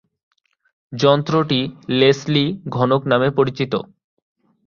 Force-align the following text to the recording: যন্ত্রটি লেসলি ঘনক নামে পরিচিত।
যন্ত্রটি 0.93 1.59
লেসলি 1.99 2.45
ঘনক 2.69 3.01
নামে 3.05 3.29
পরিচিত। 3.31 3.73